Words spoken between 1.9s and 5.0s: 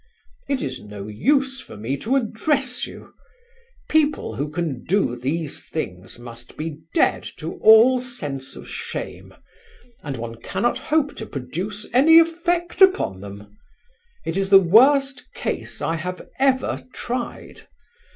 to address you. People who can